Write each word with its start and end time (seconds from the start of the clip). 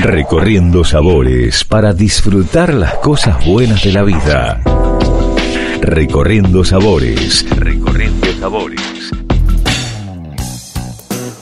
Recorriendo 0.00 0.84
sabores 0.84 1.64
para 1.64 1.92
disfrutar 1.92 2.72
las 2.72 2.94
cosas 2.98 3.44
buenas 3.44 3.82
de 3.82 3.92
la 3.92 4.04
vida. 4.04 4.62
Recorriendo 5.80 6.64
sabores. 6.64 7.44
Recorriendo 7.50 8.32
sabores. 8.38 8.80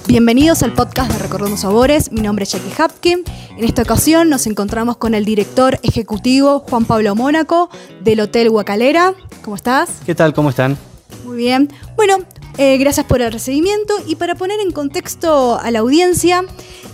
Bienvenidos 0.09 0.63
al 0.63 0.73
podcast 0.73 1.13
de 1.13 1.19
Recorriendo 1.19 1.59
Sabores. 1.59 2.11
Mi 2.13 2.23
nombre 2.23 2.45
es 2.45 2.53
Jackie 2.53 2.73
Hapkin. 2.83 3.25
En 3.59 3.65
esta 3.65 3.83
ocasión 3.83 4.31
nos 4.31 4.47
encontramos 4.47 4.97
con 4.97 5.15
el 5.15 5.27
director 5.27 5.79
ejecutivo 5.83 6.61
Juan 6.61 6.87
Pablo 6.87 7.15
Mónaco 7.15 7.69
del 8.03 8.21
Hotel 8.21 8.49
Guacalera. 8.49 9.13
¿Cómo 9.45 9.57
estás? 9.57 10.01
¿Qué 10.07 10.15
tal? 10.15 10.33
¿Cómo 10.33 10.49
están? 10.49 10.79
Muy 11.27 11.37
bien. 11.37 11.71
Bueno, 11.95 12.17
eh, 12.59 12.79
gracias 12.79 13.07
por 13.07 13.21
el 13.21 13.33
recibimiento 13.33 13.95
y 14.07 14.17
para 14.17 14.35
poner 14.35 14.61
en 14.61 14.73
contexto 14.73 15.59
a 15.59 15.71
la 15.71 15.81
audiencia, 15.81 16.45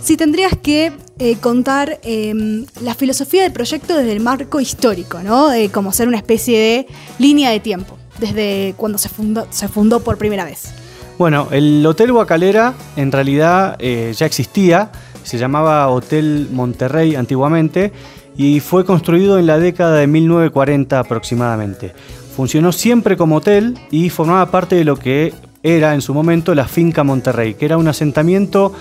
si 0.01 0.17
tendrías 0.17 0.57
que 0.61 0.91
eh, 1.19 1.35
contar 1.37 1.99
em, 2.03 2.65
la 2.81 2.95
filosofía 2.95 3.43
del 3.43 3.53
proyecto 3.53 3.95
desde 3.95 4.11
el 4.11 4.19
marco 4.19 4.59
histórico, 4.59 5.21
¿no? 5.23 5.49
como 5.71 5.93
ser 5.93 6.07
una 6.07 6.17
especie 6.17 6.59
de 6.59 6.87
línea 7.19 7.51
de 7.51 7.59
tiempo, 7.59 7.97
desde 8.19 8.73
cuando 8.77 8.97
se 8.97 9.09
fundó, 9.09 9.47
se 9.51 9.67
fundó 9.67 10.01
por 10.01 10.17
primera 10.17 10.45
vez. 10.45 10.73
Bueno, 11.17 11.47
el 11.51 11.85
Hotel 11.85 12.11
Guacalera 12.11 12.73
en 12.95 13.11
realidad 13.11 13.75
eh, 13.79 14.13
ya 14.17 14.25
existía, 14.25 14.91
se 15.23 15.37
llamaba 15.37 15.87
Hotel 15.89 16.49
Monterrey 16.51 17.15
antiguamente 17.15 17.91
y 18.35 18.59
fue 18.59 18.83
construido 18.83 19.37
en 19.37 19.45
la 19.45 19.59
década 19.59 19.97
de 19.97 20.07
1940 20.07 20.99
aproximadamente. 20.99 21.93
Funcionó 22.35 22.71
siempre 22.71 23.15
como 23.15 23.37
hotel 23.37 23.77
y 23.91 24.09
formaba 24.09 24.49
parte 24.49 24.75
de 24.75 24.85
lo 24.85 24.97
que 24.97 25.33
era 25.63 25.93
en 25.93 26.01
su 26.01 26.13
momento 26.13 26.53
la 26.53 26.67
finca 26.67 27.03
Monterrey, 27.03 27.53
que 27.53 27.65
era 27.65 27.77
un 27.77 27.87
asentamiento 27.87 28.73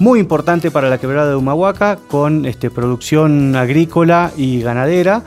muy 0.00 0.18
importante 0.18 0.72
para 0.72 0.90
la 0.90 0.98
quebrada 0.98 1.30
de 1.30 1.36
Humahuaca 1.36 1.98
con 2.08 2.44
este, 2.46 2.70
producción 2.70 3.54
agrícola 3.54 4.32
y 4.36 4.60
ganadera. 4.60 5.22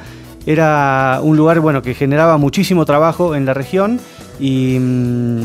Era 0.46 1.20
un 1.24 1.38
lugar 1.38 1.62
bueno, 1.62 1.82
que 1.82 1.94
generaba 1.94 2.38
muchísimo 2.38 2.86
trabajo 2.86 3.36
en 3.36 3.46
la 3.46 3.54
región 3.54 4.00
y 4.40 4.78
mm, 4.80 5.42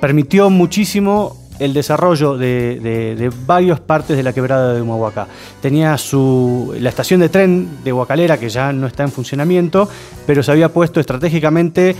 permitió 0.00 0.50
muchísimo 0.50 1.36
el 1.58 1.74
desarrollo 1.74 2.36
de, 2.38 3.32
varias 3.46 3.80
partes 3.80 4.16
de 4.16 4.22
la 4.22 4.32
quebrada 4.32 4.74
de 4.74 4.80
Humahuaca. 4.80 5.26
Tenía 5.60 5.98
su, 5.98 6.74
la 6.78 6.88
estación 6.88 7.20
de 7.20 7.28
tren 7.28 7.68
de 7.82 7.92
Huacalera, 7.92 8.38
que 8.38 8.48
ya 8.48 8.72
no 8.72 8.86
está 8.86 9.02
en 9.02 9.10
funcionamiento, 9.10 9.88
pero 10.26 10.42
se 10.42 10.52
había 10.52 10.68
puesto 10.68 11.00
estratégicamente 11.00 11.96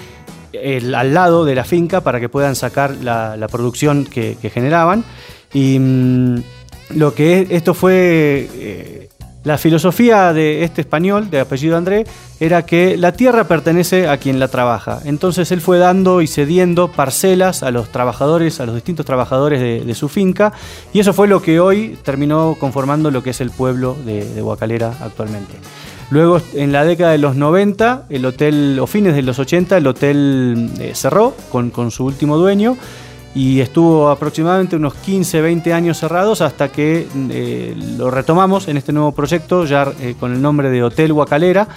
al 0.55 1.15
lado 1.15 1.45
de 1.45 1.55
la 1.55 1.65
finca 1.65 2.01
para 2.01 2.21
que 2.21 2.29
puedan 2.29 2.57
sacar 2.57 2.97
la, 3.03 3.47
producción 3.51 4.05
que, 4.05 4.37
generaban. 4.53 5.05
Y 5.53 5.79
mm, 5.79 6.43
lo 6.97 7.15
que 7.15 7.47
esto 7.51 7.75
fue 7.75 8.49
eh, 8.55 9.09
la 9.45 9.57
filosofía 9.57 10.33
de 10.33 10.65
este 10.65 10.83
español, 10.83 11.31
de 11.31 11.41
apellido 11.41 11.77
André, 11.77 12.05
era 12.39 12.67
que 12.67 12.97
la 12.97 13.13
tierra 13.13 13.45
pertenece 13.45 14.09
a 14.09 14.19
quien 14.19 14.39
la 14.39 14.49
trabaja. 14.49 15.01
Entonces 15.05 15.51
él 15.53 15.61
fue 15.61 15.79
dando 15.79 16.21
y 16.21 16.27
cediendo 16.27 16.93
parcelas 16.93 17.63
a 17.63 17.71
los 17.71 17.91
trabajadores, 17.91 18.61
a 18.61 18.67
los 18.67 18.75
distintos 18.75 19.07
trabajadores 19.07 19.87
de, 19.87 19.95
su 19.95 20.09
finca, 20.09 20.53
y 20.93 21.01
eso 21.01 21.13
fue 21.15 21.29
lo 21.29 21.41
que 21.41 21.61
hoy 21.61 21.97
terminó 22.05 22.57
conformando 22.61 23.11
lo 23.11 23.23
que 23.23 23.31
es 23.31 23.41
el 23.41 23.51
pueblo 23.51 23.97
de, 24.05 24.25
de 24.25 24.43
Guacalera 24.43 24.93
actualmente. 25.01 25.55
Luego, 26.11 26.41
en 26.55 26.73
la 26.73 26.85
década 26.85 27.13
de 27.13 27.19
los 27.19 27.37
90, 27.37 28.05
el 28.09 28.25
hotel, 28.25 28.79
o 28.81 28.87
fines 28.87 29.15
de 29.15 29.23
los 29.23 29.39
80, 29.39 29.77
el 29.77 29.87
hotel 29.87 30.71
eh, 30.81 30.93
cerró 30.95 31.35
con, 31.51 31.91
su 31.91 32.07
último 32.07 32.39
dueño 32.39 32.79
y 33.35 33.61
estuvo 33.61 34.09
aproximadamente 34.09 34.77
unos 34.77 34.95
15, 34.95 35.43
20 35.43 35.73
años 35.75 35.99
cerrados 35.99 36.41
hasta 36.41 36.73
que 36.73 37.07
eh, 37.31 37.75
lo 37.99 38.11
retomamos 38.11 38.69
en 38.69 38.79
este 38.79 38.93
nuevo 38.93 39.13
proyecto 39.13 39.67
ya 39.67 39.93
eh, 40.01 40.15
con 40.19 40.33
el 40.33 40.41
nombre 40.41 40.71
de 40.71 40.83
Hotel 40.83 41.13
Guacalera 41.13 41.69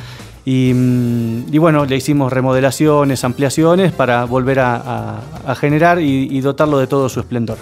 y, 0.46 0.72
mm, 0.74 1.52
bueno, 1.60 1.86
le 1.86 1.98
hicimos 1.98 2.32
remodelaciones, 2.32 3.26
ampliaciones 3.26 3.92
para 3.92 4.24
volver 4.24 4.60
a, 4.62 5.20
generar 5.60 6.00
y 6.00 6.40
dotarlo 6.40 6.80
de 6.80 6.88
todo 6.88 7.10
su 7.10 7.20
esplendor. 7.20 7.58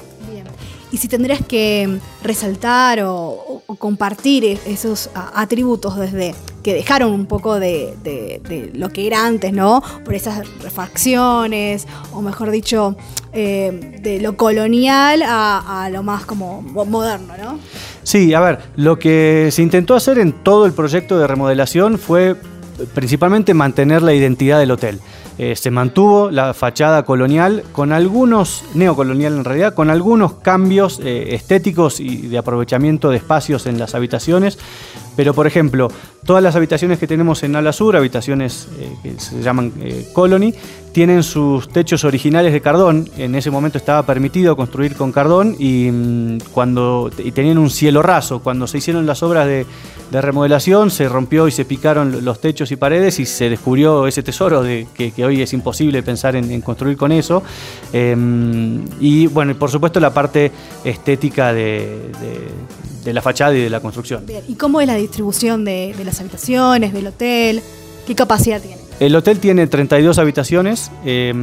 Y 0.92 0.98
si 0.98 1.08
tendrías 1.08 1.46
que 1.46 2.00
resaltar 2.24 3.02
o, 3.04 3.62
compartir 3.78 4.44
e-, 4.44 4.60
esos 4.66 5.10
atributos 5.14 5.96
desde 5.98 6.34
que 6.64 6.74
dejaron 6.74 7.12
un 7.12 7.26
poco 7.26 7.60
de, 7.60 8.72
lo 8.74 8.90
que 8.90 9.08
era 9.08 9.26
antes, 9.26 9.54
¿no? 9.54 9.82
Por 10.04 10.16
esas 10.16 10.48
refacciones, 10.62 11.88
o 12.12 12.22
mejor 12.22 12.52
dicho, 12.52 12.98
eh, 13.32 14.00
de 14.02 14.20
lo 14.20 14.36
colonial 14.36 15.22
a, 15.22 15.86
a, 15.86 15.90
lo 15.90 16.04
más 16.04 16.26
como 16.26 16.62
moderno, 16.62 17.36
¿no? 17.42 17.60
Sí, 18.04 18.34
a 18.34 18.40
ver, 18.40 18.60
lo 18.76 18.98
que 18.98 19.50
se 19.52 19.62
intentó 19.62 19.96
hacer 19.96 20.18
en 20.20 20.34
todo 20.34 20.66
el 20.66 20.74
proyecto 20.74 21.20
de 21.20 21.28
remodelación 21.28 22.00
fue 22.00 22.36
principalmente 22.94 23.54
mantener 23.54 24.02
la 24.02 24.14
identidad 24.14 24.60
del 24.60 24.72
hotel. 24.72 25.00
Eh, 25.42 25.56
se 25.56 25.72
mantuvo 25.72 26.30
la 26.32 26.54
fachada 26.54 27.04
colonial 27.04 27.64
con 27.72 27.94
algunos, 27.94 28.66
neocolonial 28.74 29.38
en 29.38 29.46
realidad, 29.46 29.74
con 29.74 29.90
algunos 29.90 30.34
cambios 30.34 31.00
eh, 31.02 31.34
estéticos 31.34 32.02
y 32.02 32.28
de 32.28 32.38
aprovechamiento 32.38 33.10
de 33.10 33.18
espacios 33.18 33.66
en 33.66 33.80
las 33.80 33.96
habitaciones. 33.96 34.60
Pero, 35.16 35.34
por 35.34 35.48
ejemplo, 35.48 35.88
todas 36.30 36.44
las 36.44 36.56
habitaciones 36.56 37.00
que 37.00 37.08
tenemos 37.08 37.42
en 37.42 37.56
Ala 37.56 37.74
Sur, 37.74 37.98
habitaciones 37.98 38.68
eh, 38.80 38.96
que 39.02 39.20
se 39.20 39.42
llaman 39.42 39.74
Colony, 40.14 40.54
tienen 40.92 41.24
sus 41.24 41.70
techos 41.70 42.04
originales 42.04 42.54
de 42.54 42.62
cardón. 42.62 43.10
En 43.18 43.34
ese 43.34 43.50
momento 43.50 43.80
estaba 43.80 44.04
permitido 44.04 44.56
construir 44.56 44.96
con 44.96 45.12
cardón 45.12 45.56
y, 45.58 45.90
mm, 45.92 46.38
cuando, 46.52 47.10
y 47.18 47.32
tenían 47.32 47.58
un 47.58 47.72
cielo 47.72 48.04
raso. 48.04 48.42
Cuando 48.44 48.68
se 48.68 48.78
hicieron 48.78 49.08
las 49.08 49.24
obras 49.24 49.48
de, 49.48 49.66
remodelación, 50.12 50.92
se 50.92 51.10
rompió 51.10 51.48
y 51.48 51.52
se 51.52 51.66
picaron 51.66 52.24
los 52.24 52.40
techos 52.40 52.72
y 52.72 52.76
paredes 52.76 53.20
y 53.20 53.26
se 53.26 53.50
descubrió 53.50 54.06
ese 54.06 54.22
tesoro 54.22 54.62
de, 54.62 54.86
que, 54.94 55.12
hoy 55.26 55.42
es 55.42 55.52
imposible 55.54 56.04
pensar 56.04 56.36
en, 56.36 56.62
construir 56.62 56.96
con 56.96 57.12
eso. 57.12 57.42
Em, 57.92 58.86
y 59.00 59.26
bueno, 59.26 59.56
por 59.56 59.72
supuesto 59.72 60.00
la 60.00 60.14
parte 60.14 60.52
estética 60.84 61.54
de, 61.54 62.12
la 63.06 63.22
fachada 63.22 63.56
y 63.56 63.62
de 63.62 63.70
la 63.70 63.80
construcción. 63.80 64.26
¿Y 64.48 64.56
cómo 64.56 64.82
es 64.82 64.88
la 64.88 64.96
distribución 64.96 65.66
de 65.66 65.96
las 66.04 66.20
habitaciones, 66.20 66.94
del 66.94 67.08
hotel? 67.08 67.62
¿Qué 68.06 68.16
capacidad 68.16 68.62
tiene? 68.62 68.90
El 69.00 69.16
hotel 69.16 69.40
tiene 69.40 69.66
32 69.66 70.18
habitaciones. 70.18 70.92
Eh, 71.06 71.34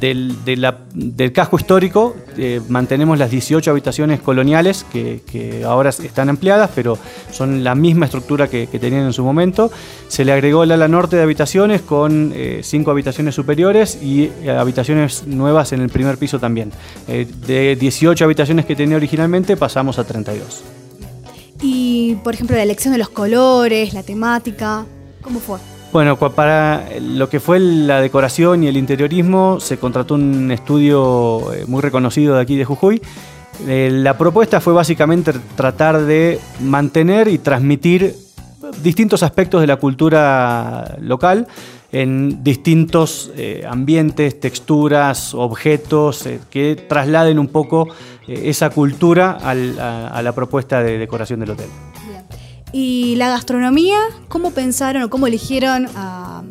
del, 0.00 1.32
casco 1.32 1.58
histórico 1.58 2.16
eh, 2.38 2.60
mantenemos 2.68 3.18
las 3.18 3.30
18 3.30 3.70
habitaciones 3.70 4.20
coloniales 4.20 4.86
que, 4.90 5.62
ahora 5.66 5.90
están 5.90 6.30
ampliadas, 6.30 6.70
pero 6.74 6.96
son 7.30 7.62
la 7.62 7.74
misma 7.74 8.06
estructura 8.06 8.48
que, 8.48 8.66
tenían 8.66 9.04
en 9.04 9.12
su 9.12 9.24
momento. 9.24 9.70
Se 10.08 10.24
le 10.24 10.32
agregó 10.32 10.62
el 10.62 10.72
ala 10.72 10.88
norte 10.88 11.16
de 11.16 11.22
habitaciones 11.22 11.82
con 11.82 12.32
5 12.62 12.90
eh, 12.90 12.92
habitaciones 12.92 13.34
superiores 13.34 14.02
y 14.02 14.30
habitaciones 14.48 15.26
nuevas 15.26 15.72
en 15.72 15.82
el 15.82 15.90
primer 15.90 16.16
piso 16.16 16.38
también. 16.38 16.72
de 17.06 17.76
18 17.78 18.24
habitaciones 18.24 18.64
que 18.64 18.74
tenía 18.74 18.96
originalmente 18.96 19.58
pasamos 19.58 19.98
a 19.98 20.04
32. 20.04 20.62
Por 22.16 22.34
ejemplo, 22.34 22.56
la 22.56 22.62
elección 22.62 22.92
de 22.92 22.98
los 22.98 23.08
colores, 23.08 23.94
la 23.94 24.02
temática, 24.02 24.84
¿cómo 25.22 25.40
fue? 25.40 25.58
Bueno, 25.92 26.16
para 26.16 26.88
lo 27.02 27.28
que 27.28 27.38
fue 27.38 27.60
la 27.60 28.00
decoración 28.00 28.64
y 28.64 28.66
el 28.66 28.78
interiorismo 28.78 29.60
se 29.60 29.76
contrató 29.76 30.14
un 30.14 30.50
estudio 30.50 31.52
eh, 31.52 31.66
muy 31.66 31.82
reconocido 31.82 32.36
de 32.36 32.40
aquí 32.40 32.56
de 32.56 32.64
Jujuy. 32.64 33.02
Eh, 33.68 33.90
la 33.92 34.16
propuesta 34.16 34.62
fue 34.62 34.72
básicamente 34.72 35.34
tratar 35.54 36.00
de 36.00 36.40
mantener 36.60 37.28
y 37.28 37.36
transmitir 37.36 38.16
distintos 38.82 39.22
aspectos 39.22 39.60
de 39.60 39.66
la 39.66 39.76
cultura 39.76 40.96
local 40.98 41.46
en 41.92 42.42
distintos 42.42 43.30
eh, 43.36 43.62
ambientes, 43.68 44.40
texturas, 44.40 45.34
objetos 45.34 46.26
que 46.48 46.86
trasladen 46.88 47.38
un 47.38 47.48
poco 47.48 47.88
esa 48.26 48.70
cultura 48.70 49.36
a 49.42 50.22
la 50.22 50.32
propuesta 50.34 50.82
de 50.82 50.96
decoración 50.96 51.40
del 51.40 51.50
hotel. 51.50 51.68
¿Y 52.72 53.16
la 53.16 53.28
gastronomía? 53.28 53.98
¿Cómo 54.28 54.52
pensaron 54.52 55.02
o 55.02 55.10
cómo 55.10 55.26
eligieron 55.26 55.88
a, 55.94 56.42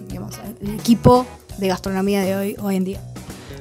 el 0.62 0.75
equipo 0.75 1.25
de 1.57 1.68
gastronomía 1.68 2.21
de 2.21 2.35
hoy, 2.35 2.56
hoy 2.62 2.75
en 2.75 2.83
día? 2.83 3.01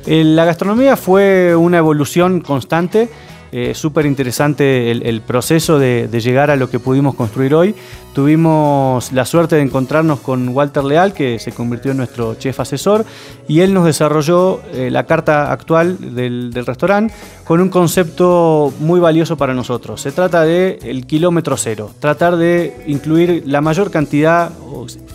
Eh, 0.07 0.25
la 0.25 0.45
gastronomía 0.45 0.97
fue 0.97 1.57
una 1.57 1.79
evolución 1.79 2.41
constante. 2.41 3.09
Eh, 3.53 3.75
Súper 3.75 4.07
interesante 4.07 4.91
el, 4.91 5.23
proceso 5.23 5.79
de, 5.79 6.09
llegar 6.21 6.51
a 6.51 6.57
lo 6.57 6.71
que 6.71 6.79
pudimos 6.79 7.15
construir 7.15 7.55
hoy. 7.55 7.75
Tuvimos 8.15 9.13
la 9.13 9.25
suerte 9.25 9.57
de 9.57 9.63
encontrarnos 9.63 10.19
con 10.19 10.49
Walter 10.49 10.83
Leal, 10.83 11.13
que 11.13 11.39
se 11.39 11.53
convirtió 11.53 11.93
en 11.93 11.99
nuestro 11.99 12.35
chef 12.35 12.59
asesor, 12.59 13.05
y 13.47 13.61
él 13.61 13.73
nos 13.73 13.85
desarrolló 13.85 14.61
eh, 14.73 14.91
la 14.91 15.07
carta 15.07 15.53
actual 15.53 16.15
del, 16.15 16.53
restaurante 16.53 17.15
con 17.45 17.61
un 17.61 17.69
concepto 17.69 18.73
muy 18.81 18.99
valioso 18.99 19.37
para 19.37 19.55
nosotros. 19.55 20.01
Se 20.01 20.11
trata 20.11 20.43
de 20.43 20.79
kilómetro 21.07 21.57
cero, 21.57 21.91
tratar 22.01 22.37
de 22.37 22.85
incluir 22.87 23.45
la 23.47 23.61
mayor 23.61 23.91
cantidad 23.91 24.51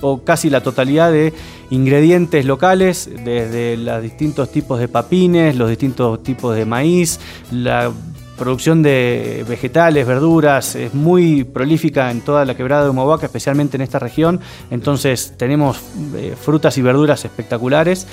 o, 0.02 0.22
casi 0.24 0.50
la 0.50 0.62
totalidad 0.62 1.12
de 1.12 1.34
ingredientes 1.70 2.46
locales, 2.46 3.10
desde 3.26 3.76
los 3.78 4.02
distintos 4.02 4.52
tipos 4.52 4.80
de 4.80 4.88
papines, 4.88 5.56
los 5.56 5.70
distintos 5.70 6.22
tipos 6.24 6.56
de 6.56 6.66
maíz, 6.66 7.20
la 7.52 7.92
producción 8.38 8.84
de 8.84 9.46
vegetales, 9.48 10.06
verduras, 10.06 10.76
es 10.76 10.94
muy 10.94 11.44
prolífica 11.44 12.12
en 12.12 12.22
toda 12.22 12.46
la 12.46 12.56
quebrada 12.56 12.84
de 12.84 12.90
Humahuaca, 12.90 13.26
especialmente 13.26 13.78
en 13.78 13.82
esta 13.82 14.00
región. 14.00 14.40
Entonces 14.72 15.34
tenemos 15.38 15.80
eh, 16.16 16.36
frutas 16.40 16.78
y 16.78 16.82
verduras 16.82 17.26
espectaculares. 17.26 18.08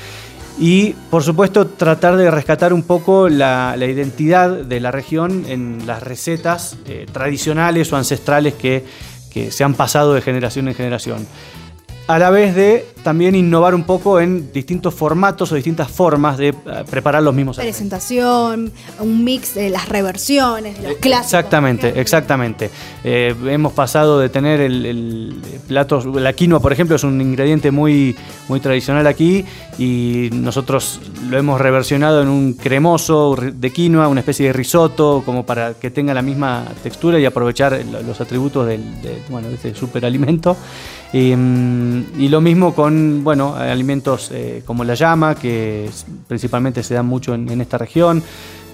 Y 0.59 0.91
por 1.11 1.23
supuesto 1.23 1.67
tratar 1.67 2.17
de 2.17 2.31
rescatar 2.31 2.73
un 2.73 2.83
poco 2.83 3.29
la, 3.29 3.75
identidad 3.79 4.51
de 4.51 4.81
la 4.81 4.91
región 4.91 5.45
en 5.49 5.87
las 5.87 6.03
recetas 6.03 6.77
eh, 6.87 7.07
tradicionales 7.11 7.93
o 7.93 7.97
ancestrales 7.97 8.55
que, 8.55 8.85
que 9.31 9.51
se 9.51 9.65
han 9.65 9.75
pasado 9.75 10.15
de 10.15 10.21
generación 10.21 10.69
en 10.69 10.75
generación 10.75 11.27
a 12.07 12.19
la 12.19 12.31
vez 12.31 12.55
de 12.55 12.87
también 13.03 13.35
innovar 13.35 13.75
un 13.75 13.85
poco 13.85 14.21
en 14.21 14.53
distintos 14.53 14.95
formatos 14.95 15.51
o 15.53 15.55
distintas 15.55 15.91
formas 15.91 16.39
de 16.39 16.49
eh, 16.49 16.55
preparar 16.89 17.23
los 17.23 17.35
mismos 17.35 17.57
Presentación, 17.57 18.73
un 19.01 19.25
mix 19.25 19.55
de 19.55 19.71
las 19.71 19.89
reversiones, 19.89 20.81
los 20.81 20.95
clásicos. 20.95 21.33
Exactamente, 21.33 22.01
exactamente. 22.01 22.71
Eh, 23.05 23.35
hemos 23.47 23.73
pasado 23.73 24.19
de 24.19 24.29
tener 24.29 24.61
el, 24.61 25.37
plato, 25.67 26.03
la 26.19 26.33
quinoa, 26.33 26.61
por 26.61 26.73
ejemplo, 26.73 26.97
es 26.97 27.05
un 27.05 27.21
ingrediente 27.21 27.71
muy, 27.71 28.17
muy 28.49 28.61
tradicional 28.61 29.07
aquí 29.07 29.45
y 29.79 30.31
nosotros 30.33 31.01
lo 31.29 31.39
hemos 31.39 31.61
reversionado 31.61 32.23
en 32.23 32.29
un 32.29 32.55
cremoso 32.55 33.37
de 33.37 33.73
quinoa, 33.73 34.09
una 34.09 34.21
especie 34.21 34.47
de 34.47 34.53
risotto, 34.53 35.23
como 35.25 35.45
para 35.45 35.75
que 35.75 35.91
tenga 35.91 36.15
la 36.15 36.23
misma 36.23 36.65
textura 36.83 37.19
y 37.19 37.25
aprovechar 37.25 37.81
los 38.07 38.21
atributos 38.21 38.67
del, 38.67 39.03
de, 39.03 39.23
bueno, 39.29 39.49
de 39.49 39.55
este 39.55 39.75
superalimento. 39.75 40.57
Em, 41.13 42.05
y 42.19 42.29
lo 42.29 42.41
mismo 42.41 42.75
con 42.75 43.23
bueno, 43.23 43.55
alimentos 43.55 44.31
eh, 44.33 44.63
como 44.65 44.83
la 44.83 44.95
llama, 44.95 45.35
que 45.35 45.91
principalmente 46.27 46.83
se 46.83 46.95
dan 46.95 47.07
mucho 47.07 47.35
en, 47.35 47.61
esta 47.61 47.77
región. 47.79 48.23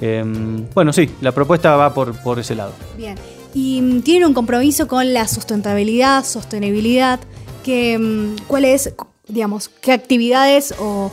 Em, 0.00 0.66
bueno, 0.72 0.92
sí, 0.92 1.10
la 1.20 1.32
propuesta 1.32 1.74
va 1.76 1.92
por, 1.92 2.16
por 2.22 2.38
ese 2.38 2.54
lado. 2.54 2.72
Bien. 2.96 3.16
Y 3.54 3.80
mm, 3.82 4.02
tienen 4.02 4.28
un 4.28 4.34
compromiso 4.34 4.86
con 4.86 5.12
la 5.12 5.26
sustentabilidad, 5.26 6.24
sostenibilidad. 6.24 7.18
Que, 7.64 7.98
mm, 7.98 8.44
¿Cuál 8.46 8.64
digamos, 9.26 9.68
qué 9.68 9.92
actividades 9.92 10.74
o 10.78 11.10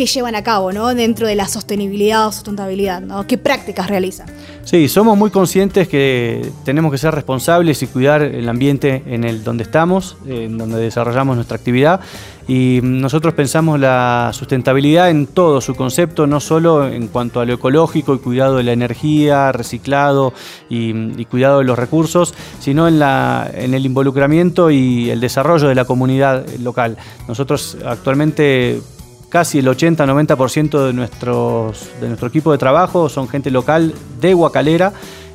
qué 0.00 0.06
llevan 0.06 0.34
a 0.34 0.42
cabo 0.42 0.72
¿no? 0.72 0.94
dentro 0.94 1.26
de 1.26 1.34
la 1.34 1.46
sostenibilidad 1.46 2.26
o 2.26 2.32
sustentabilidad? 2.32 3.02
¿no? 3.02 3.26
¿Qué 3.26 3.36
prácticas 3.36 3.86
realizan? 3.86 4.28
Sí, 4.64 4.88
somos 4.88 5.18
muy 5.18 5.30
conscientes 5.30 5.88
que 5.88 6.50
tenemos 6.64 6.90
que 6.90 6.96
ser 6.96 7.14
responsables 7.14 7.82
y 7.82 7.86
cuidar 7.86 8.22
el 8.22 8.48
ambiente 8.48 9.02
en 9.04 9.24
el 9.24 9.44
donde 9.44 9.64
estamos, 9.64 10.16
en 10.26 10.56
donde 10.56 10.78
desarrollamos 10.78 11.36
nuestra 11.36 11.58
actividad. 11.58 12.00
Y 12.48 12.80
nosotros 12.82 13.34
pensamos 13.34 13.78
la 13.78 14.30
sustentabilidad 14.32 15.10
en 15.10 15.26
todo 15.26 15.60
su 15.60 15.74
concepto, 15.74 16.26
no 16.26 16.40
solo 16.40 16.88
en 16.88 17.08
cuanto 17.08 17.40
a 17.40 17.44
lo 17.44 17.52
ecológico 17.52 18.14
y 18.14 18.20
cuidado 18.20 18.56
de 18.56 18.62
la 18.62 18.72
energía, 18.72 19.52
reciclado 19.52 20.32
y, 20.70 21.24
cuidado 21.26 21.58
de 21.58 21.64
los 21.64 21.78
recursos, 21.78 22.32
sino 22.58 22.88
en, 22.88 22.98
la, 22.98 23.50
en 23.52 23.74
el 23.74 23.84
involucramiento 23.84 24.70
y 24.70 25.10
el 25.10 25.20
desarrollo 25.20 25.68
de 25.68 25.74
la 25.74 25.84
comunidad 25.84 26.46
local. 26.58 26.96
Nosotros 27.28 27.76
actualmente 27.84 28.80
casi 29.30 29.60
el 29.60 29.68
80-90% 29.68 30.86
de, 30.86 30.92
nuestros, 30.92 31.88
de 32.00 32.08
nuestro 32.08 32.28
equipo 32.28 32.52
de 32.52 32.58
trabajo 32.58 33.08
son 33.08 33.28
gente 33.28 33.50
local 33.50 33.94
de 34.20 34.34
Huacalera 34.34 34.92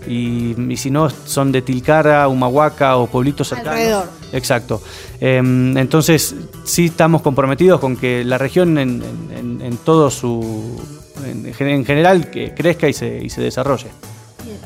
y, 0.08 0.54
si 0.78 0.92
no 0.92 1.10
son 1.10 1.52
de 1.52 1.64
Tilcara, 1.64 2.28
Humahuaca 2.28 2.98
o 2.98 3.08
pueblitos 3.08 3.48
cercanos. 3.48 3.74
Alrededor. 3.74 4.10
Exacto. 4.34 4.82
Em, 5.20 5.76
entonces 5.78 6.36
sí 6.64 6.86
estamos 6.86 7.24
comprometidos 7.24 7.80
con 7.80 7.96
que 7.98 8.24
la 8.24 8.38
región 8.38 8.78
en, 8.78 9.80
todo 9.84 10.12
su... 10.12 10.80
En, 11.26 11.86
general 11.86 12.30
que 12.30 12.54
crezca 12.54 12.88
y 12.88 12.94
se, 12.94 13.24
y 13.24 13.30
se 13.30 13.42
desarrolle. 13.42 13.88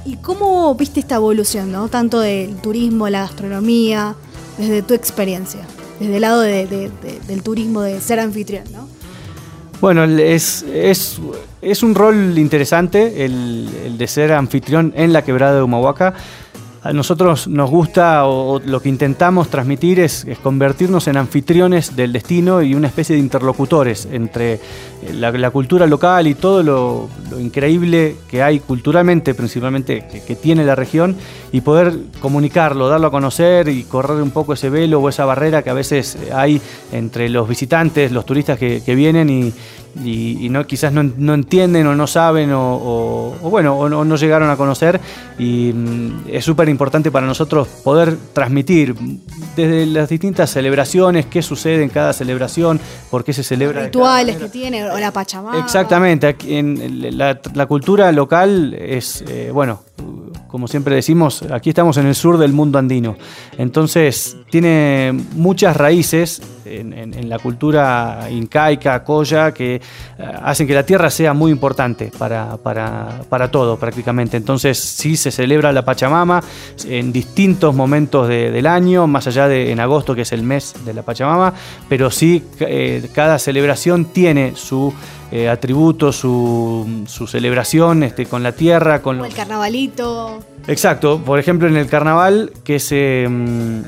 ¿Y 0.05 0.17
cómo 0.17 0.73
viste 0.75 0.99
esta 0.99 1.15
evolución, 1.15 1.71
¿no? 1.71 1.87
tanto 1.87 2.19
del 2.19 2.55
turismo, 2.55 3.07
la 3.09 3.21
gastronomía, 3.21 4.15
desde 4.57 4.81
tu 4.81 4.93
experiencia, 4.93 5.61
desde 5.99 6.15
el 6.15 6.21
lado 6.21 6.41
del 6.41 7.43
turismo, 7.43 7.81
de 7.81 8.01
ser 8.01 8.19
anfitrión? 8.19 8.63
¿no? 8.73 8.98
Bueno, 9.81 10.03
es, 10.03 10.63
es, 10.63 11.21
es 11.61 11.83
un 11.83 11.95
rol 11.95 12.37
interesante 12.37 13.23
el, 13.23 13.69
el, 13.85 13.97
de 13.97 14.07
ser 14.07 14.33
anfitrión 14.33 14.91
en 14.95 15.13
la 15.13 15.23
quebrada 15.23 15.55
de 15.55 15.61
Humahuaca. 15.61 16.13
A 16.81 16.93
nosotros 16.93 17.49
nos 17.49 17.69
gusta 17.69 18.25
o, 18.25 18.59
lo 18.59 18.81
que 18.81 18.87
intentamos 18.87 19.49
transmitir 19.49 19.99
es, 19.99 20.25
convertirnos 20.41 21.07
en 21.09 21.17
anfitriones 21.17 21.97
del 21.97 22.13
destino 22.13 22.61
y 22.61 22.73
una 22.73 22.87
especie 22.87 23.15
de 23.15 23.21
interlocutores 23.21 24.07
entre 24.09 24.53
eh, 24.53 24.59
la, 25.13 25.51
cultura 25.51 25.85
local 25.87 26.27
y 26.27 26.35
todo 26.35 26.63
lo, 26.63 27.09
increíble 27.37 28.15
que 28.29 28.41
hay 28.41 28.61
culturalmente, 28.61 29.33
principalmente 29.33 30.05
que, 30.25 30.35
tiene 30.37 30.63
la 30.63 30.75
región, 30.75 31.17
y 31.51 31.59
poder 31.61 31.97
comunicarlo, 32.21 32.87
darlo 32.87 33.07
a 33.07 33.11
conocer 33.11 33.67
y 33.67 33.83
correr 33.83 34.21
un 34.21 34.31
poco 34.31 34.53
ese 34.53 34.69
velo 34.69 35.01
o 35.01 35.09
esa 35.09 35.25
barrera 35.25 35.63
que 35.63 35.71
a 35.71 35.73
veces 35.73 36.17
hay 36.33 36.61
entre 36.93 37.27
los 37.27 37.49
visitantes, 37.49 38.13
los 38.13 38.25
turistas 38.25 38.57
que, 38.57 38.95
vienen 38.95 39.29
y, 39.29 39.53
no, 39.95 40.65
quizás 40.67 40.93
no, 40.93 41.33
entienden 41.33 41.87
o 41.87 41.95
no 41.95 42.07
saben 42.07 42.51
o, 42.53 43.35
bueno, 43.41 43.77
o 43.77 43.89
no, 43.89 44.15
llegaron 44.15 44.49
a 44.49 44.57
conocer. 44.57 44.99
Y 45.37 45.71
mm, 45.73 46.25
es 46.31 46.45
súper 46.45 46.69
importante 46.69 47.11
para 47.11 47.25
nosotros 47.25 47.67
poder 47.83 48.15
transmitir 48.33 48.95
desde 49.55 49.85
las 49.85 50.09
distintas 50.09 50.49
celebraciones, 50.49 51.25
qué 51.25 51.41
sucede 51.41 51.83
en 51.83 51.89
cada 51.89 52.13
celebración, 52.13 52.79
por 53.09 53.23
qué 53.23 53.33
se 53.33 53.43
celebra. 53.43 53.85
rituales 53.85 54.37
que 54.37 54.49
tiene, 54.49 54.89
o 54.89 54.99
la 54.99 55.11
Pachamama. 55.11 55.59
Exactamente, 55.59 56.35
en 56.47 57.17
la, 57.17 57.65
cultura 57.67 58.11
local 58.11 58.73
es, 58.73 59.23
eh, 59.27 59.51
bueno, 59.53 59.83
como 60.49 60.67
siempre 60.67 60.95
decimos, 60.95 61.43
aquí 61.51 61.69
estamos 61.69 61.97
en 61.97 62.07
el 62.07 62.15
sur 62.15 62.37
del 62.37 62.53
mundo 62.53 62.79
andino. 62.79 63.15
Entonces, 63.57 64.35
tiene 64.49 65.13
muchas 65.35 65.77
raíces 65.77 66.41
en, 66.65 67.29
la 67.29 67.37
cultura 67.37 68.27
incaica, 68.31 69.03
coya, 69.03 69.53
que 69.53 69.75
eh, 69.75 69.81
hacen 70.43 70.67
que 70.67 70.73
la 70.73 70.83
tierra 70.83 71.09
sea 71.11 71.33
muy 71.33 71.51
importante 71.51 72.11
para, 72.17 72.57
para, 72.57 73.51
todo 73.51 73.77
prácticamente. 73.77 74.37
Entonces, 74.37 74.79
sí 74.79 75.15
se 75.15 75.31
celebra 75.31 75.71
la 75.71 75.85
Pachamama 75.85 76.41
en 76.85 77.11
distintos 77.11 77.75
momentos 77.75 78.27
del 78.27 78.65
año, 78.65 79.05
más 79.05 79.27
allá 79.27 79.47
de 79.47 79.71
en 79.71 79.79
agosto, 79.79 80.15
que 80.15 80.23
es 80.23 80.31
el 80.31 80.41
mes 80.41 80.73
de 80.83 80.93
la 80.93 81.03
Pachamama, 81.03 81.53
pero 81.87 82.09
sí 82.09 82.43
eh, 82.59 83.07
cada 83.13 83.37
celebración 83.37 84.05
tiene 84.05 84.53
su 84.55 84.93
eh, 85.31 85.49
atributos, 85.49 86.15
su, 86.15 87.03
su, 87.07 87.27
celebración 87.27 88.03
este, 88.03 88.25
con 88.25 88.43
la 88.43 88.51
tierra, 88.51 89.01
con 89.01 89.23
el 89.23 89.33
carnavalito. 89.33 90.39
Exacto, 90.67 91.19
por 91.19 91.39
ejemplo 91.39 91.67
en 91.67 91.77
el 91.77 91.87
carnaval 91.87 92.51
que 92.63 92.79
se, 92.79 93.27
mm, 93.29 93.81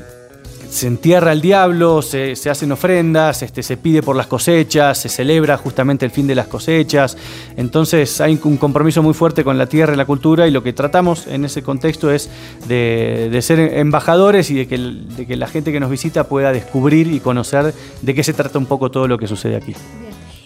se 0.72 0.86
entierra 0.86 1.32
el 1.32 1.42
diablo, 1.42 2.00
se, 2.00 2.32
hacen 2.48 2.72
ofrendas, 2.72 3.42
este, 3.42 3.62
se 3.62 3.76
pide 3.76 4.02
por 4.02 4.16
las 4.16 4.26
cosechas, 4.26 4.96
se 4.96 5.10
celebra 5.10 5.58
justamente 5.58 6.06
el 6.06 6.10
fin 6.10 6.26
de 6.26 6.34
las 6.34 6.46
cosechas, 6.46 7.18
entonces 7.58 8.22
hay 8.22 8.40
un 8.42 8.56
compromiso 8.56 9.02
muy 9.02 9.12
fuerte 9.12 9.44
con 9.44 9.58
la 9.58 9.66
tierra 9.66 9.92
y 9.92 9.96
la 9.98 10.06
cultura 10.06 10.48
y 10.48 10.50
lo 10.50 10.62
que 10.62 10.72
tratamos 10.72 11.26
en 11.26 11.44
ese 11.44 11.62
contexto 11.62 12.10
es 12.10 12.30
de, 12.68 13.38
ser 13.42 13.58
embajadores 13.58 14.50
y 14.50 14.54
de 14.54 14.66
que, 14.66 14.78
de 14.78 15.26
que, 15.26 15.36
la 15.36 15.46
gente 15.46 15.72
que 15.72 15.80
nos 15.80 15.90
visita 15.90 16.24
pueda 16.24 16.52
descubrir 16.52 17.06
y 17.08 17.20
conocer 17.20 17.74
de 18.00 18.14
qué 18.14 18.24
se 18.24 18.32
trata 18.32 18.58
un 18.58 18.66
poco 18.66 18.90
todo 18.90 19.06
lo 19.06 19.18
que 19.18 19.26
sucede 19.26 19.56
aquí. 19.56 19.74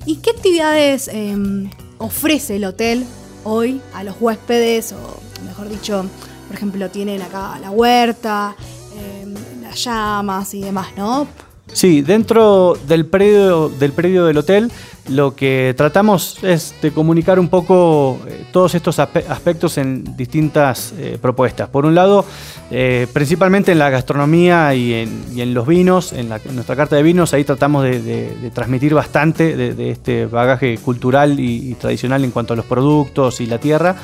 ¿Y 0.06 0.16
qué 0.18 0.30
actividades 0.30 1.08
em, 1.08 1.68
ofrece 1.98 2.56
el 2.56 2.64
hotel 2.64 3.04
hoy 3.42 3.80
a 3.92 4.04
los 4.04 4.14
huéspedes? 4.20 4.92
O 4.92 5.20
mejor 5.44 5.68
dicho, 5.68 6.04
por 6.46 6.56
ejemplo, 6.56 6.88
tienen 6.90 7.22
acá 7.22 7.58
la 7.58 7.72
huerta, 7.72 8.54
em, 8.96 9.34
las 9.62 9.82
llamas 9.82 10.54
y 10.54 10.60
demás, 10.60 10.88
¿no? 10.96 11.26
Sí, 11.73 12.00
dentro 12.00 12.78
del 12.87 13.06
predio, 13.06 13.68
del 13.68 13.92
predio 13.92 14.25
del 14.25 14.38
hotel 14.38 14.70
lo 15.08 15.37
que 15.37 15.75
tratamos 15.76 16.42
es 16.42 16.75
de 16.82 16.90
comunicar 16.90 17.38
un 17.38 17.49
poco 17.49 18.18
eh, 18.26 18.44
todos 18.50 18.75
estos 18.75 18.99
aspectos 18.99 19.78
en 19.78 20.16
distintas 20.16 20.92
eh, 20.99 21.18
propuestas. 21.20 21.68
Por 21.68 21.87
un 21.87 21.94
lado, 21.94 22.25
eh, 22.70 23.06
principalmente 23.12 23.73
en 23.73 23.78
la 23.78 23.90
gastronomía 23.90 24.75
y 24.75 24.94
en, 24.94 25.54
los 25.54 25.66
vinos, 25.66 26.12
en, 26.12 26.28
nuestra 26.28 26.75
carta 26.75 26.96
de 26.96 27.02
vinos, 27.02 27.35
ahí 27.35 27.44
tratamos 27.44 27.85
de, 27.85 28.50
transmitir 28.52 28.94
bastante 28.94 29.56
de, 29.56 29.90
este 29.90 30.26
bagaje 30.26 30.78
cultural 30.78 31.38
y, 31.38 31.75
tradicional 31.75 32.25
en 32.25 32.30
cuanto 32.32 32.54
a 32.54 32.56
los 32.56 32.66
productos 32.66 33.40
y 33.40 33.46
la 33.46 33.58
tierra. 33.58 33.96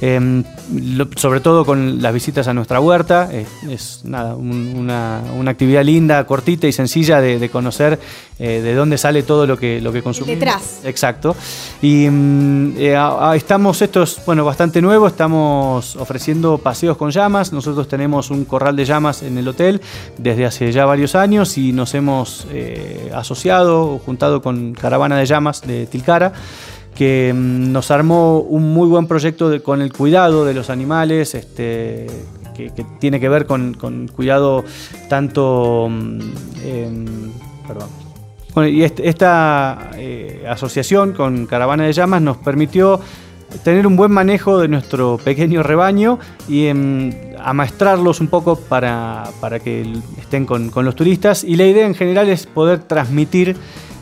Em, 0.00 0.44
sobre 1.16 1.40
todo 1.40 1.64
con 1.64 2.00
las 2.00 2.14
visitas 2.14 2.46
a 2.46 2.54
nuestra 2.54 2.80
huerta, 2.80 3.30
es 3.68 4.04
nada, 4.04 4.36
una, 4.36 5.22
actividad 5.48 5.82
linda, 5.84 6.24
cortita 6.24 6.66
y 6.66 6.72
sencilla 6.72 7.20
de, 7.20 7.48
conocer 7.48 7.98
de 8.38 8.74
dónde 8.74 8.98
sale 8.98 9.22
todo 9.24 9.46
lo 9.46 9.56
que, 9.56 9.80
lo 9.80 9.92
que 9.92 10.02
consumimos. 10.02 10.38
Exacto. 10.84 11.36
Y 11.82 12.08
mm, 12.08 12.74
eh, 12.78 12.96
estamos, 13.34 13.80
esto 13.82 14.02
es 14.02 14.20
bueno, 14.24 14.44
bastante 14.44 14.80
nuevo, 14.82 15.06
estamos 15.06 15.96
ofreciendo 15.96 16.58
paseos 16.58 16.96
con 16.96 17.10
llamas. 17.10 17.52
Nosotros 17.52 17.88
tenemos 17.88 18.30
un 18.30 18.44
corral 18.44 18.76
de 18.76 18.84
llamas 18.84 19.22
en 19.22 19.38
el 19.38 19.48
hotel 19.48 19.80
desde 20.16 20.46
hace 20.46 20.72
ya 20.72 20.84
varios 20.84 21.14
años 21.14 21.58
y 21.58 21.72
nos 21.72 21.94
hemos 21.94 22.46
eh, 22.50 23.10
asociado 23.14 23.94
o 23.94 23.98
juntado 23.98 24.42
con 24.42 24.74
Caravana 24.74 25.16
de 25.18 25.26
Llamas 25.26 25.62
de 25.62 25.86
Tilcara 25.86 26.32
que 26.98 27.32
mm, 27.32 27.70
nos 27.70 27.92
armó 27.92 28.40
un 28.40 28.74
muy 28.74 28.88
buen 28.88 29.06
proyecto 29.06 29.62
con 29.62 29.80
el 29.80 29.92
cuidado 29.92 30.44
de 30.44 30.52
los 30.52 30.68
animales, 30.68 31.36
este, 31.36 32.08
que, 32.56 32.72
tiene 32.98 33.20
que 33.20 33.28
ver 33.28 33.46
con, 33.46 34.08
cuidado 34.14 34.64
tanto... 35.08 35.88
Mm, 35.88 36.18
perdón. 37.68 38.68
y 38.68 38.82
este, 38.82 39.08
esta 39.08 39.90
eh, 39.94 40.44
asociación 40.48 41.12
con 41.12 41.46
Caravana 41.46 41.84
de 41.84 41.92
Llamas 41.92 42.20
nos 42.20 42.38
permitió 42.38 42.98
tener 43.62 43.86
un 43.86 43.96
buen 43.96 44.10
manejo 44.10 44.58
de 44.58 44.68
nuestro 44.68 45.18
pequeño 45.18 45.62
rebaño 45.62 46.18
y 46.48 46.66
em, 46.66 47.12
amaestrarlos 47.38 48.20
un 48.20 48.28
poco 48.28 48.56
para, 48.56 49.30
que 49.62 49.86
estén 50.18 50.46
con, 50.46 50.72
los 50.74 50.96
turistas. 50.96 51.44
Y 51.44 51.56
la 51.56 51.66
idea 51.66 51.86
en 51.86 51.94
general 51.94 52.28
es 52.28 52.46
poder 52.46 52.80
transmitir 52.80 53.56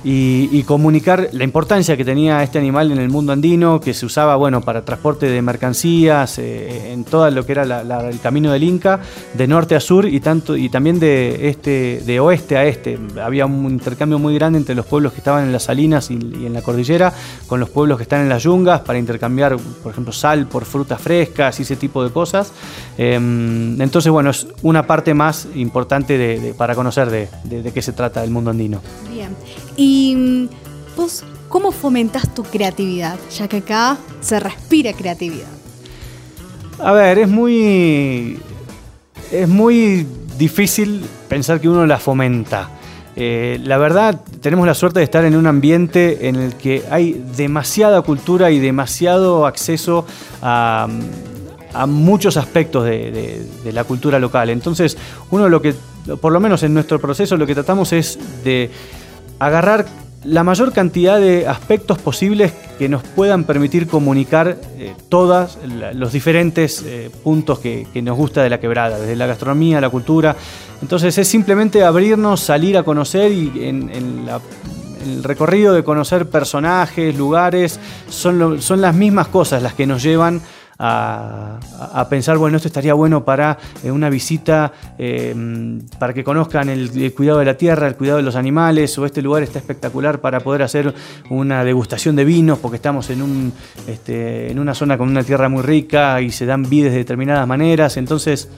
y, 0.08 0.62
comunicar 0.62 1.30
la 1.32 1.42
importancia 1.42 1.96
que 1.96 2.04
tenía 2.04 2.40
este 2.44 2.58
animal 2.60 2.92
en 2.92 2.98
el 2.98 3.08
mundo 3.08 3.32
andino, 3.32 3.80
que 3.80 3.92
se 3.92 4.06
usaba 4.06 4.36
bueno, 4.36 4.60
para 4.60 4.84
transporte 4.84 5.26
de 5.26 5.42
mercancías 5.42 6.38
eh, 6.38 6.92
en 6.92 7.02
todo 7.02 7.28
lo 7.32 7.44
que 7.44 7.52
era 7.52 7.80
el 8.08 8.20
camino 8.20 8.52
del 8.52 8.62
Inca, 8.62 9.00
de 9.34 9.48
norte 9.48 9.74
a 9.74 9.80
sur 9.80 10.06
y, 10.06 10.20
tanto, 10.20 10.56
y 10.56 10.68
también 10.68 11.00
de, 11.00 11.48
este, 11.48 12.02
de 12.06 12.20
oeste 12.20 12.56
a 12.56 12.64
este. 12.64 12.96
Había 13.20 13.46
un 13.46 13.68
intercambio 13.68 14.20
muy 14.20 14.34
grande 14.36 14.60
entre 14.60 14.76
los 14.76 14.86
pueblos 14.86 15.12
que 15.12 15.18
estaban 15.18 15.44
en 15.44 15.52
las 15.52 15.64
salinas 15.64 16.08
y, 16.12 16.14
en 16.14 16.52
la 16.52 16.62
cordillera 16.62 17.12
con 17.48 17.58
los 17.58 17.70
pueblos 17.70 17.96
que 17.96 18.04
están 18.04 18.20
en 18.20 18.28
las 18.28 18.44
yungas 18.44 18.82
para 18.82 19.00
intercambiar, 19.00 19.56
por 19.82 19.90
ejemplo, 19.90 20.12
sal 20.12 20.46
por 20.46 20.66
frutas 20.66 21.00
frescas 21.00 21.58
y 21.58 21.62
ese 21.62 21.74
tipo 21.74 22.04
de 22.04 22.10
cosas. 22.10 22.52
Em, 22.96 23.80
entonces, 23.80 24.12
bueno, 24.12 24.30
es 24.30 24.46
una 24.62 24.86
parte 24.86 25.14
más 25.14 25.48
importante 25.56 26.54
para 26.56 26.76
conocer 26.76 27.10
de, 27.10 27.28
de 27.42 27.72
qué 27.72 27.82
se 27.82 27.92
trata 27.92 28.22
el 28.22 28.30
mundo 28.30 28.50
andino. 28.50 28.80
¿Y 29.76 30.48
vos 30.96 31.24
cómo 31.48 31.72
fomentás 31.72 32.34
tu 32.34 32.42
creatividad? 32.42 33.18
Ya 33.36 33.48
que 33.48 33.58
acá 33.58 33.98
se 34.20 34.40
respira 34.40 34.92
creatividad. 34.92 35.48
A 36.78 36.92
ver, 36.92 37.18
es 37.18 37.28
muy. 37.28 38.38
Es 39.30 39.48
muy 39.48 40.06
difícil 40.38 41.04
pensar 41.28 41.60
que 41.60 41.68
uno 41.68 41.86
la 41.86 41.98
fomenta. 41.98 42.70
Eh, 43.16 43.58
la 43.64 43.78
verdad, 43.78 44.20
tenemos 44.42 44.66
la 44.66 44.74
suerte 44.74 45.00
de 45.00 45.04
estar 45.04 45.24
en 45.24 45.36
un 45.36 45.46
ambiente 45.46 46.28
en 46.28 46.36
el 46.36 46.54
que 46.54 46.84
hay 46.90 47.24
demasiada 47.36 48.02
cultura 48.02 48.50
y 48.50 48.58
demasiado 48.58 49.46
acceso 49.46 50.06
a, 50.42 50.86
muchos 51.88 52.36
aspectos 52.36 52.84
de, 52.84 53.42
de, 53.64 53.72
la 53.72 53.84
cultura 53.84 54.18
local. 54.18 54.48
Entonces, 54.48 54.96
uno 55.30 55.48
lo 55.48 55.60
que, 55.60 55.74
por 56.20 56.32
lo 56.32 56.40
menos 56.40 56.62
en 56.62 56.72
nuestro 56.72 56.98
proceso, 56.98 57.36
lo 57.36 57.46
que 57.46 57.54
tratamos 57.54 57.92
es 57.92 58.18
de 58.44 58.70
agarrar 59.38 59.86
la 60.24 60.42
mayor 60.42 60.72
cantidad 60.72 61.20
de 61.20 61.46
aspectos 61.46 61.98
posibles 61.98 62.52
que 62.78 62.88
nos 62.88 63.02
puedan 63.02 63.44
permitir 63.44 63.86
comunicar 63.86 64.58
eh, 64.76 64.94
todos 65.08 65.56
los 65.94 66.12
diferentes 66.12 66.82
eh, 66.82 67.10
puntos 67.22 67.60
que, 67.60 67.86
nos 68.02 68.16
gusta 68.16 68.42
de 68.42 68.50
la 68.50 68.58
quebrada, 68.58 68.98
desde 68.98 69.16
la 69.16 69.26
gastronomía, 69.26 69.80
la 69.80 69.88
cultura. 69.88 70.36
Entonces 70.82 71.16
es 71.16 71.28
simplemente 71.28 71.84
abrirnos, 71.84 72.40
salir 72.40 72.76
a 72.76 72.82
conocer 72.82 73.32
y 73.32 73.52
en, 73.64 73.90
el 75.06 75.22
recorrido 75.22 75.72
de 75.72 75.84
conocer 75.84 76.28
personajes, 76.28 77.16
lugares, 77.16 77.78
son, 78.08 78.60
son 78.60 78.80
las 78.80 78.94
mismas 78.94 79.28
cosas 79.28 79.62
las 79.62 79.74
que 79.74 79.86
nos 79.86 80.02
llevan 80.02 80.42
a, 80.78 82.06
pensar, 82.10 82.38
bueno, 82.38 82.56
esto 82.56 82.68
estaría 82.68 82.94
bueno 82.94 83.24
para 83.24 83.58
eh, 83.82 83.90
una 83.90 84.10
visita, 84.10 84.72
em, 84.98 85.80
para 85.98 86.12
que 86.12 86.22
conozcan 86.22 86.68
el, 86.68 87.12
cuidado 87.14 87.38
de 87.38 87.44
la 87.44 87.56
tierra, 87.56 87.86
el 87.86 87.96
cuidado 87.96 88.18
de 88.18 88.22
los 88.22 88.36
animales, 88.36 88.96
o 88.98 89.06
este 89.06 89.22
lugar 89.22 89.42
está 89.42 89.58
espectacular 89.58 90.20
para 90.20 90.40
poder 90.40 90.62
hacer 90.62 90.94
una 91.30 91.64
degustación 91.64 92.16
de 92.16 92.24
vinos, 92.24 92.58
porque 92.58 92.76
estamos 92.76 93.08
en, 93.10 93.22
un, 93.22 93.52
este, 93.86 94.50
en 94.50 94.58
una 94.58 94.74
zona 94.74 94.98
con 94.98 95.08
una 95.08 95.22
tierra 95.22 95.48
muy 95.48 95.62
rica 95.62 96.20
y 96.20 96.30
se 96.30 96.46
dan 96.46 96.62
vides 96.68 96.92
de 96.92 96.98
determinadas 96.98 97.46
maneras, 97.46 97.96
entonces 97.96 98.48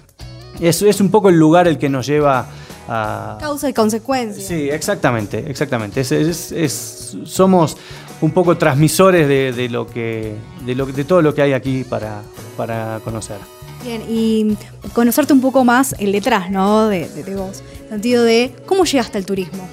es, 0.60 0.82
es 0.82 1.00
un 1.00 1.10
poco 1.10 1.28
el 1.28 1.38
lugar 1.38 1.68
el 1.68 1.78
que 1.78 1.88
nos 1.88 2.06
lleva 2.06 2.46
a... 2.88 3.38
Causa 3.40 3.68
y 3.68 3.72
consecuencia. 3.72 4.42
Sí, 4.42 4.68
exactamente, 4.70 5.44
exactamente. 5.48 6.00
es, 6.00 7.16
somos 7.24 7.76
un 8.20 8.30
poco 8.32 8.56
transmisores 8.56 9.28
de, 9.28 9.68
lo 9.68 9.86
que, 9.86 10.34
de, 10.64 10.74
lo, 10.74 10.86
de 10.86 11.04
todo 11.04 11.22
lo 11.22 11.34
que 11.34 11.42
hay 11.42 11.52
aquí 11.52 11.84
para, 11.84 12.22
para 12.56 13.00
conocer. 13.04 13.38
Bien, 13.84 14.02
y 14.08 14.56
conocerte 14.92 15.32
un 15.32 15.40
poco 15.40 15.64
más 15.64 15.94
el 15.98 16.12
detrás, 16.12 16.50
¿no? 16.50 16.88
De, 16.88 17.08
de, 17.08 17.36
vos. 17.36 17.62
En 17.78 17.84
el 17.84 17.88
sentido 17.90 18.24
de 18.24 18.52
cómo 18.66 18.84
llegaste 18.84 19.18
al 19.18 19.24
turismo. 19.26 19.68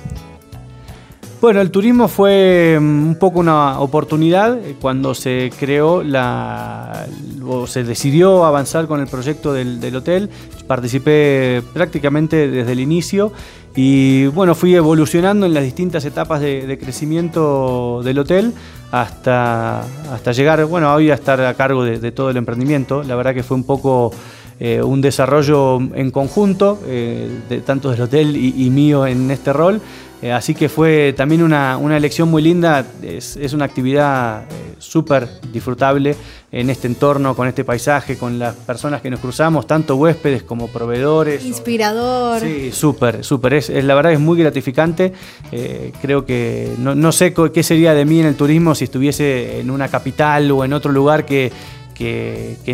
Bueno, 1.46 1.62
el 1.62 1.70
turismo 1.70 2.08
fue 2.08 2.76
mm, 2.82 3.08
un 3.10 3.16
poco 3.20 3.40
una 3.40 3.80
oportunidad 3.80 4.58
eh, 4.58 4.76
cuando 4.82 5.14
se 5.14 5.52
creó 5.60 6.02
la. 6.02 7.06
o 7.46 7.68
se 7.68 7.84
decidió 7.84 8.46
avanzar 8.46 8.88
con 8.88 9.00
el 9.00 9.06
proyecto 9.06 9.54
del, 9.54 9.96
hotel. 9.96 10.32
Participé 10.66 11.62
prácticamente 11.72 12.48
desde 12.48 12.72
el 12.72 12.80
inicio 12.80 13.32
y 13.76 14.26
bueno, 14.26 14.56
fui 14.56 14.74
evolucionando 14.74 15.46
en 15.46 15.54
las 15.54 15.64
distintas 15.64 16.04
etapas 16.06 16.42
de, 16.42 16.80
crecimiento 16.82 18.02
del 18.04 18.18
hotel 18.18 18.52
hasta, 18.90 19.82
hasta 20.12 20.32
llegar, 20.32 20.66
bueno, 20.66 20.92
hoy 20.96 21.12
a 21.12 21.14
estar 21.14 21.40
a 21.42 21.54
cargo 21.54 21.84
de, 21.84 22.12
todo 22.12 22.32
el 22.32 22.38
emprendimiento. 22.38 23.04
La 23.04 23.16
verdad 23.16 23.36
que 23.36 23.44
fue 23.44 23.56
un 23.56 23.66
poco 23.66 24.12
eh, 24.60 24.82
un 24.82 25.00
desarrollo 25.00 25.78
en 25.94 26.10
conjunto, 26.10 26.80
eh, 26.88 27.30
de, 27.50 27.60
tanto 27.60 27.92
del 27.92 28.02
hotel 28.02 28.36
y 28.36 28.68
mío 28.72 29.06
en 29.06 29.30
este 29.30 29.54
rol. 29.54 29.80
Eh, 30.26 30.32
así 30.32 30.56
que 30.56 30.70
fue 30.70 31.14
también 31.16 31.44
una, 31.44 31.78
elección 31.96 32.32
muy 32.32 32.42
linda, 32.42 32.84
es, 33.04 33.38
una 33.54 33.66
actividad 33.66 34.46
eh, 34.46 34.74
súper 34.80 35.30
disfrutable 35.54 36.16
en 36.52 36.72
este 36.72 36.88
entorno, 36.88 37.36
con 37.36 37.48
este 37.48 37.64
paisaje, 37.64 38.18
con 38.18 38.40
las 38.40 38.56
personas 38.56 39.04
que 39.04 39.12
nos 39.12 39.20
cruzamos, 39.20 39.68
tanto 39.68 39.98
huéspedes 39.98 40.42
como 40.42 40.68
proveedores. 40.68 41.46
Inspirador. 41.46 42.42
Sí, 42.42 42.72
súper, 42.72 43.24
súper, 43.24 43.54
es, 43.54 43.70
la 43.70 43.94
verdad 43.94 44.14
es 44.14 44.20
muy 44.20 44.40
gratificante, 44.40 45.14
eh, 45.52 45.94
creo 46.02 46.26
que 46.26 46.74
no, 46.80 47.12
sé 47.12 47.32
qué 47.54 47.62
sería 47.62 47.94
de 47.94 48.06
mí 48.06 48.20
en 48.20 48.26
el 48.26 48.36
turismo 48.36 48.74
si 48.74 48.86
estuviese 48.86 49.60
en 49.60 49.70
una 49.70 49.90
capital 49.90 50.50
o 50.50 50.66
en 50.66 50.74
otro 50.74 50.92
lugar 50.92 51.28
que, 51.28 51.52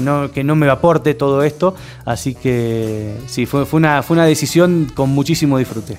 no, 0.02 0.32
que 0.32 0.44
no 0.46 0.56
me 0.56 0.70
aporte 0.70 1.16
todo 1.16 1.44
esto. 1.44 1.76
Así 2.06 2.34
que 2.34 3.14
sí, 3.28 3.46
fue, 3.46 3.66
fue, 3.66 3.80
una, 3.80 4.04
fue 4.04 4.16
una 4.16 4.26
decisión 4.26 4.90
con 4.96 5.10
muchísimo 5.10 5.58
disfrute. 5.58 5.98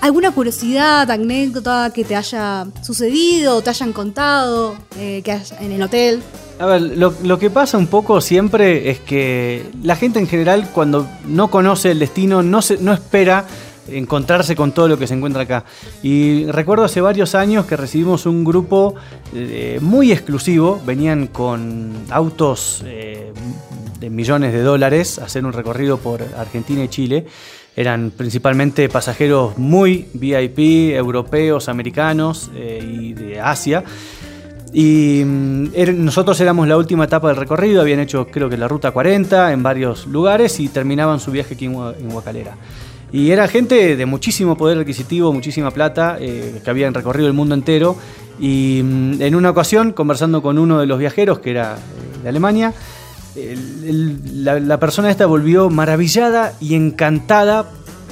¿Alguna 0.00 0.30
curiosidad, 0.30 1.10
anécdota 1.10 1.90
que 1.92 2.04
te 2.04 2.14
haya 2.14 2.66
sucedido 2.82 3.60
te 3.62 3.70
hayan 3.70 3.92
contado 3.92 4.76
eh, 4.96 5.22
que 5.24 5.36
en 5.60 5.72
el 5.72 5.82
hotel? 5.82 6.22
A 6.60 6.66
ver, 6.66 6.82
lo, 6.82 7.38
que 7.38 7.50
pasa 7.50 7.78
un 7.78 7.88
poco 7.88 8.20
siempre 8.20 8.90
es 8.90 9.00
que 9.00 9.66
la 9.82 9.96
gente 9.96 10.20
en 10.20 10.28
general 10.28 10.70
cuando 10.72 11.08
no 11.26 11.50
conoce 11.50 11.90
el 11.90 11.98
destino 11.98 12.42
no, 12.42 12.60
no 12.80 12.92
espera 12.92 13.44
encontrarse 13.88 14.54
con 14.54 14.72
todo 14.72 14.86
lo 14.86 14.98
que 14.98 15.06
se 15.06 15.14
encuentra 15.14 15.42
acá. 15.42 15.64
Y 16.02 16.46
recuerdo 16.46 16.84
hace 16.84 17.00
varios 17.00 17.34
años 17.34 17.66
que 17.66 17.76
recibimos 17.76 18.26
un 18.26 18.44
grupo 18.44 18.94
eh, 19.34 19.78
muy 19.80 20.12
exclusivo, 20.12 20.80
venían 20.86 21.26
con 21.28 21.92
autos 22.10 22.82
eh, 22.86 23.32
de 23.98 24.10
millones 24.10 24.52
de 24.52 24.62
dólares 24.62 25.18
a 25.18 25.24
hacer 25.24 25.44
un 25.44 25.52
recorrido 25.52 25.98
por 25.98 26.22
Argentina 26.36 26.84
y 26.84 26.88
Chile 26.88 27.26
eran 27.78 28.10
principalmente 28.10 28.88
pasajeros 28.88 29.56
muy 29.56 30.08
VIP, 30.12 30.96
europeos, 30.96 31.68
americanos 31.68 32.50
eh, 32.52 32.84
y 32.84 33.12
de 33.12 33.40
Asia. 33.40 33.84
Y 34.72 35.22
mm, 35.24 35.66
er, 35.74 35.94
nosotros 35.94 36.40
éramos 36.40 36.66
la 36.66 36.76
última 36.76 37.04
etapa 37.04 37.28
del 37.28 37.36
recorrido, 37.36 37.80
habían 37.80 38.00
hecho 38.00 38.26
creo 38.26 38.48
que 38.48 38.56
la 38.56 38.66
ruta 38.66 38.90
40 38.90 39.52
en 39.52 39.62
varios 39.62 40.08
lugares 40.08 40.58
y 40.58 40.66
terminaban 40.68 41.20
su 41.20 41.30
viaje 41.30 41.54
aquí 41.54 41.66
en, 41.66 41.76
Huacalera. 41.76 42.56
Y 43.12 43.30
era 43.30 43.46
gente 43.46 43.94
de 43.94 44.06
muchísimo 44.06 44.56
poder 44.56 44.78
adquisitivo, 44.78 45.32
muchísima 45.32 45.70
plata, 45.70 46.16
eh, 46.20 46.60
que 46.64 46.70
habían 46.70 46.92
recorrido 46.94 47.28
el 47.28 47.32
mundo 47.32 47.54
entero. 47.54 47.96
Y 48.40 48.80
mm, 48.82 49.22
en 49.22 49.36
una 49.36 49.50
ocasión, 49.50 49.92
conversando 49.92 50.42
con 50.42 50.58
uno 50.58 50.80
de 50.80 50.86
los 50.86 50.98
viajeros, 50.98 51.38
que 51.38 51.52
era 51.52 51.76
eh, 51.76 52.22
de 52.24 52.28
Alemania, 52.28 52.74
la, 54.34 54.80
persona 54.80 55.10
esta 55.10 55.26
volvió 55.26 55.70
maravillada 55.70 56.54
y 56.60 56.74
encantada 56.74 57.66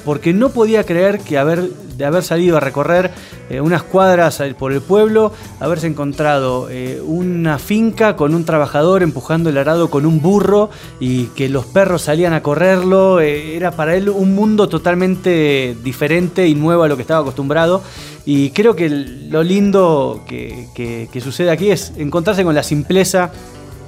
porque 0.04 0.32
no 0.32 0.50
podía 0.50 0.84
creer 0.84 1.18
que 1.18 1.36
haber, 1.36 1.68
de 1.68 2.04
haber 2.04 2.22
salido 2.22 2.56
a 2.56 2.60
recorrer 2.60 3.10
eh, 3.50 3.60
unas 3.60 3.82
cuadras 3.82 4.40
por 4.56 4.72
el 4.72 4.80
pueblo, 4.80 5.32
haberse 5.58 5.88
encontrado 5.88 6.68
eh, 6.70 7.00
una 7.04 7.58
finca 7.58 8.14
con 8.14 8.34
un 8.34 8.44
trabajador 8.44 9.02
empujando 9.02 9.50
el 9.50 9.58
arado 9.58 9.90
con 9.90 10.06
un 10.06 10.20
burro 10.20 10.70
y 11.00 11.24
que 11.28 11.48
los 11.48 11.66
perros 11.66 12.02
salían 12.02 12.34
a 12.34 12.42
correrlo. 12.42 13.20
Eh, 13.20 13.56
era 13.56 13.72
para 13.72 13.96
él 13.96 14.08
un 14.08 14.34
mundo 14.34 14.68
totalmente 14.68 15.76
diferente 15.82 16.46
y 16.46 16.54
nuevo 16.54 16.84
a 16.84 16.88
lo 16.88 16.94
que 16.94 17.02
estaba 17.02 17.20
acostumbrado. 17.20 17.82
Y 18.24 18.50
creo 18.50 18.76
que 18.76 18.88
lo 18.88 19.42
lindo 19.42 20.24
que 20.26 21.20
sucede 21.22 21.50
aquí 21.50 21.70
es 21.70 21.92
encontrarse 21.96 22.42
con 22.42 22.56
la 22.56 22.64
simpleza 22.64 23.30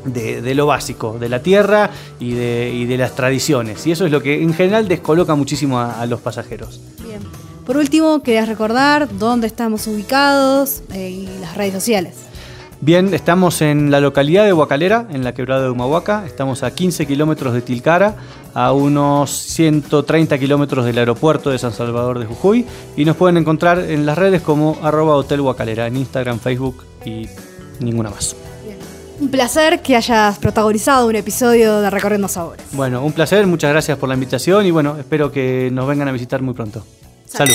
de, 0.05 0.55
lo 0.55 0.67
básico, 0.67 1.17
de 1.19 1.28
la 1.28 1.43
tierra 1.43 1.90
y 2.19 2.35
de, 2.35 2.97
las 2.97 3.14
tradiciones. 3.14 3.87
Y 3.87 3.93
eso 3.93 4.07
es 4.07 4.12
lo 4.12 4.23
que 4.23 4.43
en 4.43 4.55
general 4.55 4.88
descoloca 4.88 5.35
muchísimo 5.35 5.78
a, 5.78 6.05
los 6.07 6.21
pasajeros. 6.21 6.81
Bien. 7.02 7.21
Por 7.67 7.76
último, 7.76 8.23
querías 8.23 8.49
recordar 8.49 9.09
dónde 9.19 9.47
estamos 9.47 9.87
ubicados 9.87 10.83
eh, 10.95 11.11
y 11.11 11.28
las 11.40 11.57
redes 11.57 11.75
sociales. 11.75 12.14
Bien, 12.81 13.12
estamos 13.12 13.61
en 13.61 13.90
la 13.90 14.00
localidad 14.00 14.45
de 14.45 14.52
Huacalera, 14.52 15.09
en 15.11 15.25
la 15.25 15.35
quebrada 15.35 15.64
de 15.64 15.71
Humahuaca. 15.71 16.25
Estamos 16.25 16.62
a 16.62 16.71
15 16.71 17.07
kilómetros 17.07 17.52
de 17.52 17.61
Tilcara, 17.61 18.14
a 18.55 18.73
unos 18.73 19.31
130 19.31 20.38
kilómetros 20.38 20.85
del 20.85 20.99
aeropuerto 20.99 21.50
de 21.50 21.59
San 21.59 21.73
Salvador 21.73 22.21
de 22.21 22.26
Jujuy. 22.26 22.64
Y 22.97 23.05
nos 23.05 23.17
pueden 23.17 23.37
encontrar 23.37 23.81
en 23.81 24.07
las 24.07 24.17
redes 24.17 24.43
como 24.43 24.78
arroba 24.81 25.17
Hotel 25.17 25.40
Huacalera, 25.40 25.88
en 25.88 25.97
Instagram, 25.97 26.38
Facebook 26.38 26.85
y 27.05 27.26
ninguna 27.81 28.11
más. 28.11 28.37
Un 29.21 29.31
placer 29.31 29.83
que 29.83 29.97
hayas 29.97 30.39
protagonizado 30.39 31.09
un 31.09 31.17
episodio 31.17 31.81
de 31.81 31.91
Recorriendo 31.91 32.29
Sabores. 32.29 32.65
Bueno, 32.73 33.05
un 33.05 33.13
placer, 33.13 33.47
muchas 33.47 33.71
gracias 33.71 33.99
por 33.99 34.09
la 34.09 34.15
invitación 34.15 34.65
y 34.67 34.71
bueno, 34.71 34.97
espero 34.97 35.33
que 35.33 35.71
nos 35.73 35.89
vengan 35.89 36.09
a 36.09 36.13
visitar 36.13 36.41
muy 36.41 36.55
pronto. 36.55 36.85
Salud. 37.27 37.55